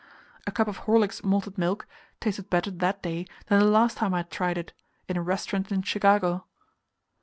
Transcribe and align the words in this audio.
A 0.47 0.51
cup 0.51 0.67
of 0.67 0.77
Horlick's 0.87 1.23
Malted 1.23 1.59
Milk 1.59 1.85
tasted 2.19 2.49
better 2.49 2.71
that 2.71 3.03
day 3.03 3.27
than 3.45 3.59
the 3.59 3.65
last 3.65 3.97
time 3.97 4.15
I 4.15 4.25
had 4.25 4.31
tried 4.31 4.57
it 4.57 4.73
in 5.07 5.15
a 5.15 5.21
restaurant 5.21 5.71
in 5.71 5.83
Chicago. 5.83 6.45